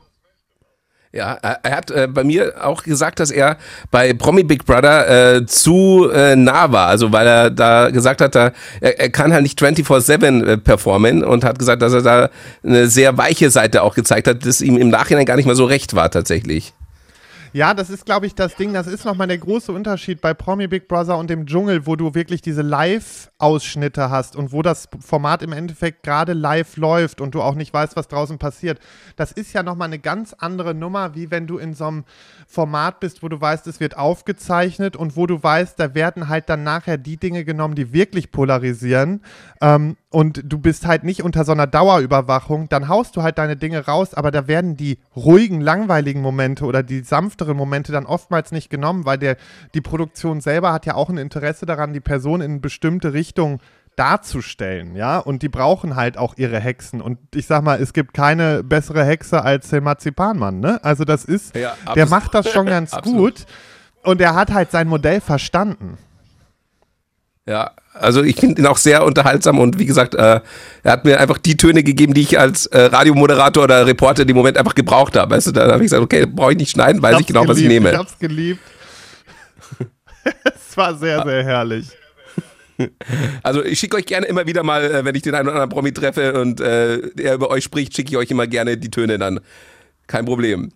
[1.14, 3.58] Ja, er hat äh, bei mir auch gesagt, dass er
[3.90, 6.86] bei Promi Big Brother äh, zu äh, nah war.
[6.88, 11.44] Also weil er da gesagt hat, er, er kann halt nicht 24-7 äh, performen und
[11.44, 12.30] hat gesagt, dass er da
[12.64, 15.66] eine sehr weiche Seite auch gezeigt hat, das ihm im Nachhinein gar nicht mal so
[15.66, 16.72] recht war tatsächlich.
[17.54, 18.72] Ja, das ist, glaube ich, das Ding.
[18.72, 22.14] Das ist nochmal der große Unterschied bei Promi Big Brother und dem Dschungel, wo du
[22.14, 27.42] wirklich diese Live-Ausschnitte hast und wo das Format im Endeffekt gerade live läuft und du
[27.42, 28.80] auch nicht weißt, was draußen passiert.
[29.16, 32.04] Das ist ja nochmal eine ganz andere Nummer, wie wenn du in so einem
[32.46, 36.48] Format bist, wo du weißt, es wird aufgezeichnet und wo du weißt, da werden halt
[36.48, 39.20] dann nachher die Dinge genommen, die wirklich polarisieren.
[39.62, 43.56] Ähm, und du bist halt nicht unter so einer Dauerüberwachung, dann haust du halt deine
[43.56, 48.50] Dinge raus, aber da werden die ruhigen, langweiligen Momente oder die sanfteren Momente dann oftmals
[48.50, 49.36] nicht genommen, weil der,
[49.74, 53.60] die Produktion selber hat ja auch ein Interesse daran, die Person in bestimmte Richtung
[53.94, 58.14] darzustellen, ja, und die brauchen halt auch ihre Hexen und ich sag mal, es gibt
[58.14, 60.80] keine bessere Hexe als der Marzipanmann, ne?
[60.82, 63.46] Also das ist, ja, der macht das schon ganz gut
[64.02, 65.98] und er hat halt sein Modell verstanden.
[67.46, 70.40] Ja, also ich finde ihn auch sehr unterhaltsam und wie gesagt, äh,
[70.82, 74.28] er hat mir einfach die Töne gegeben, die ich als äh, Radiomoderator oder Reporter in
[74.28, 75.34] dem Moment einfach gebraucht habe.
[75.34, 77.42] Weißt du, da habe ich gesagt, okay, brauche ich nicht schneiden, weiß ich, ich genau,
[77.42, 77.90] geliebt, was ich nehme.
[77.90, 78.60] Ich hab's geliebt.
[80.44, 81.86] es war sehr, sehr herrlich.
[83.44, 85.70] Also ich schicke euch gerne immer wieder mal, äh, wenn ich den einen oder anderen
[85.70, 89.18] Promi treffe und äh, er über euch spricht, schicke ich euch immer gerne die Töne
[89.18, 89.38] dann.
[90.08, 90.72] Kein Problem.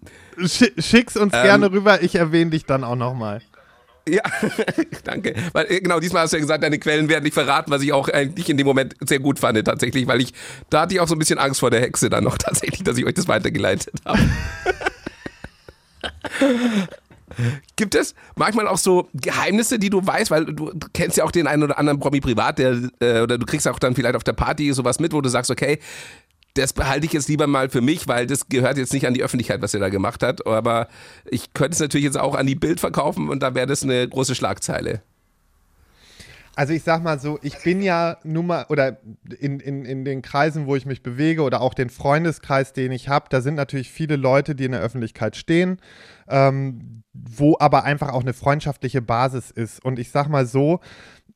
[0.47, 3.41] Schick's uns ähm, gerne rüber, ich erwähne dich dann auch nochmal.
[4.09, 4.23] Ja,
[5.05, 5.35] danke.
[5.53, 7.93] Weil, äh, genau, diesmal hast du ja gesagt, deine Quellen werden nicht verraten, was ich
[7.93, 10.33] auch eigentlich in dem Moment sehr gut fand, tatsächlich, weil ich,
[10.71, 12.97] da hatte ich auch so ein bisschen Angst vor der Hexe dann noch tatsächlich, dass
[12.99, 14.19] ich euch das weitergeleitet habe.
[17.75, 21.33] Gibt es manchmal auch so Geheimnisse, die du weißt, weil du, du kennst ja auch
[21.33, 24.25] den einen oder anderen Promi privat, der, äh, oder du kriegst auch dann vielleicht auf
[24.25, 25.79] der Party sowas mit, wo du sagst, okay,
[26.57, 29.23] das behalte ich jetzt lieber mal für mich, weil das gehört jetzt nicht an die
[29.23, 30.47] Öffentlichkeit, was er da gemacht hat.
[30.47, 30.89] Aber
[31.31, 34.09] ich könnte es natürlich jetzt auch an die Bild verkaufen und da wäre das eine
[34.09, 35.03] große Schlagzeile.
[36.57, 38.97] Also ich sag mal so, ich bin ja nun mal, oder
[39.39, 43.11] in, in, in den Kreisen, wo ich mich bewege oder auch den Freundeskreis, den ich
[43.11, 45.79] habe, da sind natürlich viele Leute, die in der Öffentlichkeit stehen,
[46.29, 49.85] ähm, wo aber einfach auch eine freundschaftliche Basis ist.
[49.85, 50.81] Und ich sag mal so,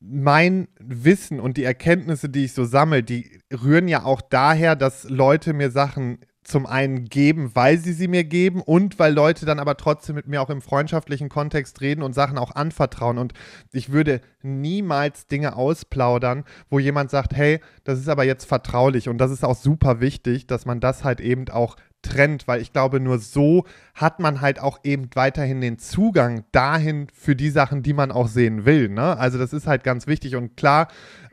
[0.01, 5.07] mein Wissen und die Erkenntnisse, die ich so sammle, die rühren ja auch daher, dass
[5.09, 9.59] Leute mir Sachen zum einen geben, weil sie sie mir geben und weil Leute dann
[9.59, 13.19] aber trotzdem mit mir auch im freundschaftlichen Kontext reden und Sachen auch anvertrauen.
[13.19, 13.33] Und
[13.71, 19.07] ich würde niemals Dinge ausplaudern, wo jemand sagt, hey, das ist aber jetzt vertraulich.
[19.07, 22.73] Und das ist auch super wichtig, dass man das halt eben auch trennt, weil ich
[22.73, 27.83] glaube, nur so hat man halt auch eben weiterhin den Zugang dahin für die Sachen,
[27.83, 28.89] die man auch sehen will.
[28.89, 29.17] Ne?
[29.17, 30.87] Also das ist halt ganz wichtig und klar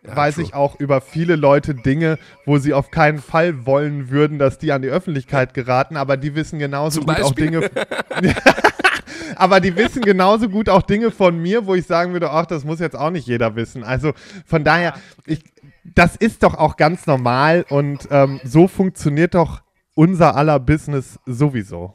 [0.07, 0.45] ja, weiß true.
[0.45, 4.73] ich auch über viele Leute Dinge, wo sie auf keinen Fall wollen würden, dass die
[4.73, 7.27] an die Öffentlichkeit geraten, aber die wissen genauso Zum gut Beispiel?
[7.29, 7.71] auch Dinge.
[9.37, 12.65] aber die wissen genauso gut auch Dinge von mir, wo ich sagen würde, ach, das
[12.65, 13.85] muss jetzt auch nicht jeder wissen.
[13.85, 14.13] Also
[14.47, 14.95] von daher,
[15.27, 15.43] ich,
[15.85, 19.63] das ist doch auch ganz normal und ähm, so funktioniert doch
[19.99, 21.93] unser aller Business sowieso.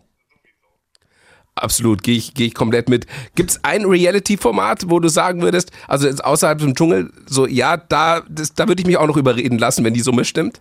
[1.55, 3.07] Absolut, gehe ich, geh ich komplett mit.
[3.35, 8.21] Gibt es ein Reality-Format, wo du sagen würdest, also außerhalb vom Dschungel, so ja, da,
[8.55, 10.59] da würde ich mich auch noch überreden lassen, wenn die Summe stimmt?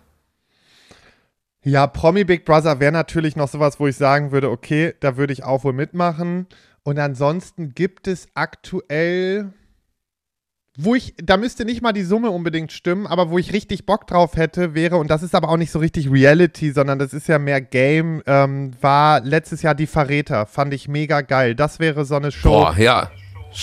[1.63, 5.33] Ja, Promi Big Brother wäre natürlich noch sowas, wo ich sagen würde, okay, da würde
[5.33, 6.47] ich auch wohl mitmachen.
[6.83, 9.51] Und ansonsten gibt es aktuell
[10.77, 14.07] wo ich, da müsste nicht mal die Summe unbedingt stimmen, aber wo ich richtig Bock
[14.07, 17.27] drauf hätte, wäre, und das ist aber auch nicht so richtig Reality, sondern das ist
[17.27, 20.47] ja mehr Game, ähm, war letztes Jahr Die Verräter.
[20.47, 21.53] Fand ich mega geil.
[21.53, 22.49] Das wäre so eine Show.
[22.49, 23.11] Boah, ja.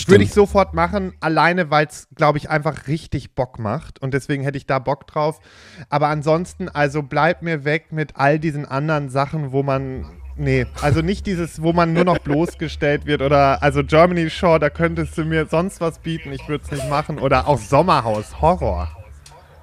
[0.07, 4.01] Würde ich sofort machen, alleine weil es, glaube ich, einfach richtig Bock macht.
[4.01, 5.41] Und deswegen hätte ich da Bock drauf.
[5.89, 10.05] Aber ansonsten, also bleib mir weg mit all diesen anderen Sachen, wo man
[10.41, 14.71] Nee, also nicht dieses, wo man nur noch bloßgestellt wird oder also Germany Shore, da
[14.71, 17.19] könntest du mir sonst was bieten, ich würde es nicht machen.
[17.19, 18.87] Oder auch Sommerhaus, Horror.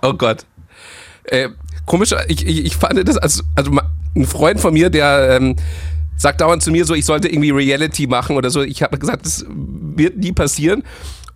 [0.02, 0.46] Oh Gott.
[1.24, 1.48] Äh,
[1.84, 3.72] komisch, ich, ich, ich fand das, als, also
[4.14, 5.56] ein Freund von mir, der ähm,
[6.16, 8.62] sagt dauernd zu mir so, ich sollte irgendwie Reality machen oder so.
[8.62, 10.84] Ich habe gesagt, das wird nie passieren.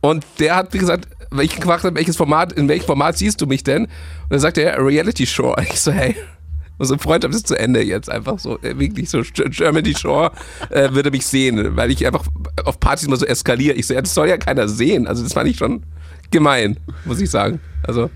[0.01, 3.41] Und der hat, wie gesagt, weil ich gefragt habe, welches Format, in welchem Format siehst
[3.41, 3.87] du mich denn?
[3.87, 3.91] Und
[4.31, 5.57] dann sagt er, Reality Show.
[5.69, 6.15] Ich so, hey,
[6.83, 8.59] unsere Freundschaft ist zu Ende jetzt einfach so.
[8.61, 10.33] Äh, wirklich so Germany Shore
[10.71, 12.25] äh, würde mich sehen, weil ich einfach
[12.65, 13.75] auf Partys immer so eskaliere.
[13.77, 15.07] Ich so, ja, das soll ja keiner sehen.
[15.07, 15.85] Also das fand ich schon
[16.31, 17.61] gemein, muss ich sagen.
[17.85, 18.11] Also.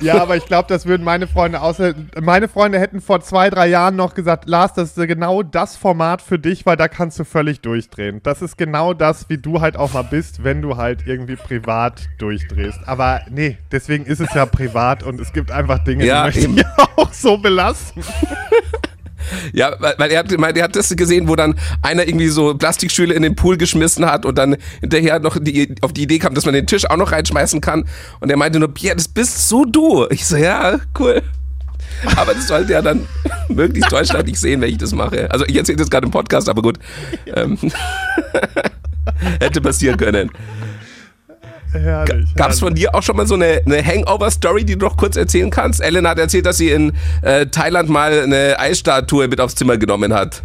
[0.10, 1.94] Ja, aber ich glaube, das würden meine Freunde außer.
[2.20, 6.22] Meine Freunde hätten vor zwei, drei Jahren noch gesagt, Lars, das ist genau das Format
[6.22, 8.20] für dich, weil da kannst du völlig durchdrehen.
[8.22, 12.08] Das ist genau das, wie du halt auch mal bist, wenn du halt irgendwie privat
[12.18, 12.80] durchdrehst.
[12.86, 16.60] Aber nee, deswegen ist es ja privat und es gibt einfach Dinge, ja, die möchte
[16.60, 18.02] ich auch so belassen.
[19.52, 22.54] Ja, weil, weil er hat, weil er hat das gesehen, wo dann einer irgendwie so
[22.54, 26.34] Plastikstühle in den Pool geschmissen hat und dann hinterher noch die, auf die Idee kam,
[26.34, 27.84] dass man den Tisch auch noch reinschmeißen kann.
[28.20, 30.06] Und er meinte nur, Pierre, das bist so du.
[30.10, 31.22] Ich so, ja, cool.
[32.16, 33.06] Aber das sollte ja dann
[33.48, 35.30] möglichst Deutschland nicht sehen, wenn ich das mache.
[35.30, 36.78] Also ich erzähle das gerade im Podcast, aber gut.
[37.26, 37.58] Ähm,
[39.40, 40.30] hätte passieren können.
[41.72, 42.34] Herrlich.
[42.34, 45.16] Gab es von dir auch schon mal so eine, eine Hangover-Story, die du noch kurz
[45.16, 45.80] erzählen kannst?
[45.80, 50.12] Ellen hat erzählt, dass sie in äh, Thailand mal eine Eisstatue mit aufs Zimmer genommen
[50.12, 50.42] hat.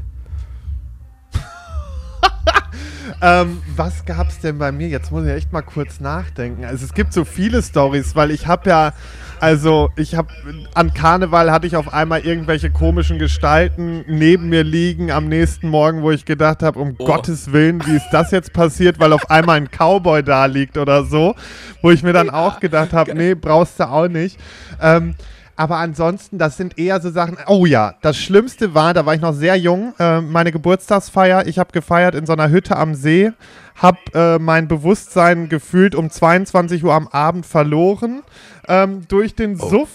[3.22, 4.88] ähm, was gab es denn bei mir?
[4.88, 6.64] Jetzt muss ich echt mal kurz nachdenken.
[6.66, 8.94] Also es gibt so viele Stories, weil ich habe ja
[9.40, 10.30] also ich habe
[10.74, 16.02] an Karneval hatte ich auf einmal irgendwelche komischen Gestalten neben mir liegen am nächsten Morgen,
[16.02, 17.06] wo ich gedacht habe, um oh.
[17.06, 21.04] Gottes Willen, wie ist das jetzt passiert, weil auf einmal ein Cowboy da liegt oder
[21.04, 21.36] so,
[21.82, 24.40] wo ich mir dann auch gedacht habe, nee, brauchst du auch nicht.
[24.82, 25.16] Ähm,
[25.56, 27.38] aber ansonsten, das sind eher so Sachen.
[27.48, 31.48] Oh ja, das Schlimmste war, da war ich noch sehr jung, äh, meine Geburtstagsfeier.
[31.48, 33.32] Ich habe gefeiert in so einer Hütte am See,
[33.76, 38.24] habe äh, mein Bewusstsein gefühlt um 22 Uhr am Abend verloren
[38.68, 39.70] ähm, durch den oh.
[39.70, 39.90] Suff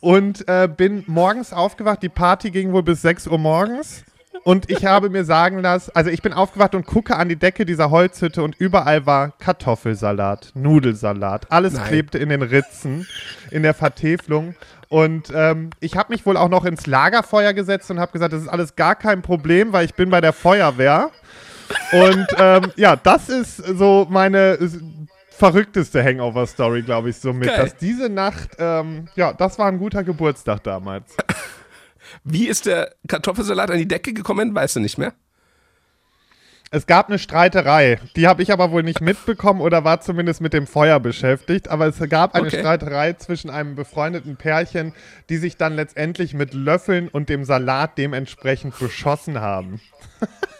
[0.00, 2.02] und äh, bin morgens aufgewacht.
[2.02, 4.04] Die Party ging wohl bis 6 Uhr morgens.
[4.46, 7.66] Und ich habe mir sagen lassen, also ich bin aufgewacht und gucke an die Decke
[7.66, 11.50] dieser Holzhütte und überall war Kartoffelsalat, Nudelsalat.
[11.50, 11.88] Alles Nein.
[11.88, 13.08] klebte in den Ritzen,
[13.50, 14.54] in der Vertäfelung.
[14.88, 18.42] Und ähm, ich habe mich wohl auch noch ins Lagerfeuer gesetzt und habe gesagt, das
[18.42, 21.10] ist alles gar kein Problem, weil ich bin bei der Feuerwehr.
[21.90, 24.58] Und ähm, ja, das ist so meine
[25.28, 27.48] verrückteste Hangover-Story, glaube ich, so mit.
[27.48, 27.64] Geil.
[27.64, 31.16] Dass diese Nacht, ähm, ja, das war ein guter Geburtstag damals.
[32.24, 34.54] Wie ist der Kartoffelsalat an die Decke gekommen?
[34.54, 35.12] Weißt du nicht mehr?
[36.72, 38.00] Es gab eine Streiterei.
[38.16, 41.68] Die habe ich aber wohl nicht mitbekommen oder war zumindest mit dem Feuer beschäftigt.
[41.68, 42.58] Aber es gab eine okay.
[42.58, 44.92] Streiterei zwischen einem befreundeten Pärchen,
[45.28, 49.80] die sich dann letztendlich mit Löffeln und dem Salat dementsprechend beschossen haben.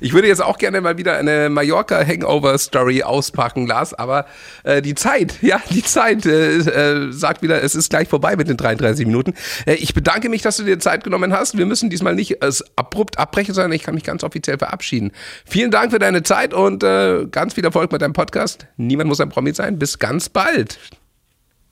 [0.00, 4.26] Ich würde jetzt auch gerne mal wieder eine Mallorca-Hangover-Story auspacken, Lars, aber
[4.64, 8.48] äh, die Zeit, ja, die Zeit äh, äh, sagt wieder, es ist gleich vorbei mit
[8.48, 9.34] den 33 Minuten.
[9.66, 11.56] Äh, ich bedanke mich, dass du dir Zeit genommen hast.
[11.56, 15.12] Wir müssen diesmal nicht es abrupt abbrechen, sondern ich kann mich ganz offiziell verabschieden.
[15.44, 18.66] Vielen Dank für deine Zeit und äh, ganz viel Erfolg mit deinem Podcast.
[18.76, 19.78] Niemand muss ein Promi sein.
[19.78, 20.78] Bis ganz bald.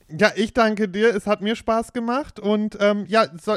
[0.08, 1.14] Ja, ich danke dir.
[1.14, 3.56] Es hat mir Spaß gemacht und ähm, ja, so,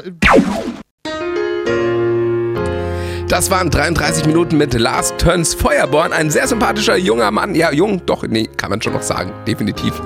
[3.28, 6.14] Das waren 33 Minuten mit Lars Turns Feuerborn.
[6.14, 7.54] Ein sehr sympathischer junger Mann.
[7.54, 9.32] Ja, jung, doch, nee, kann man schon noch sagen.
[9.46, 10.00] Definitiv.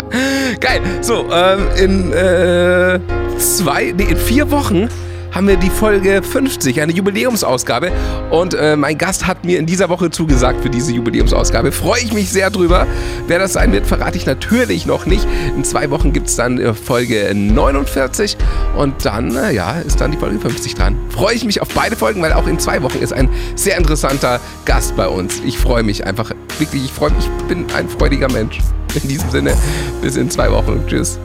[0.60, 0.80] Geil.
[1.02, 2.98] So, ähm, in äh,
[3.36, 4.88] zwei, nee, in vier Wochen
[5.32, 7.90] haben wir die Folge 50, eine Jubiläumsausgabe.
[8.30, 11.72] Und äh, mein Gast hat mir in dieser Woche zugesagt für diese Jubiläumsausgabe.
[11.72, 12.86] Freue ich mich sehr drüber.
[13.26, 15.26] Wer das sein wird, verrate ich natürlich noch nicht.
[15.56, 18.36] In zwei Wochen gibt es dann äh, Folge 49
[18.76, 20.96] und dann, äh, ja, ist dann die Folge 50 dran.
[21.08, 24.40] Freue ich mich auf beide Folgen, weil auch in zwei Wochen ist ein sehr interessanter
[24.64, 25.40] Gast bei uns.
[25.44, 28.58] Ich freue mich einfach wirklich, ich freue mich, ich bin ein freudiger Mensch.
[29.00, 29.56] In diesem Sinne,
[30.02, 30.82] bis in zwei Wochen.
[30.86, 31.18] Tschüss.